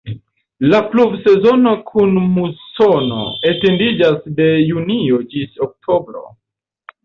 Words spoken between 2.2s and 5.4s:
musono etendiĝas de junio